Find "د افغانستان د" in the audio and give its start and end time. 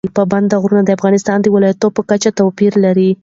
0.85-1.47